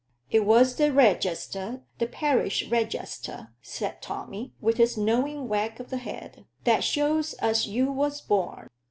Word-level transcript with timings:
"It 0.31 0.45
was 0.47 0.77
the 0.77 0.91
regester 0.91 1.83
the 1.99 2.07
parish 2.07 2.67
regester," 2.71 3.49
said 3.61 4.01
Tommy, 4.01 4.51
with 4.59 4.77
his 4.77 4.97
knowing 4.97 5.47
wag 5.47 5.79
of 5.79 5.91
the 5.91 5.97
head, 5.97 6.45
"that 6.63 6.83
shows 6.83 7.33
as 7.35 7.67
you 7.67 7.91
was 7.91 8.19
born. 8.19 8.67